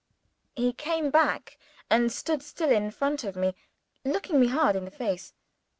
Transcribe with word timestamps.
He 0.55 0.73
came 0.73 1.11
back, 1.11 1.59
and 1.87 2.11
stood 2.11 2.41
still 2.41 2.71
in 2.71 2.89
front 2.89 3.23
of 3.23 3.35
me, 3.35 3.53
looking 4.03 4.39
me 4.39 4.47
hard 4.47 4.75
in 4.75 4.85
the 4.85 4.89
face. 4.89 5.35